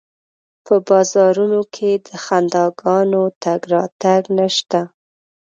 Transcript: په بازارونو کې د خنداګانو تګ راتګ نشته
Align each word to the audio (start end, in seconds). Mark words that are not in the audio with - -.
په 0.65 0.75
بازارونو 0.87 1.61
کې 1.75 1.91
د 2.07 2.09
خنداګانو 2.25 3.21
تګ 3.43 3.61
راتګ 3.73 4.21
نشته 4.37 4.81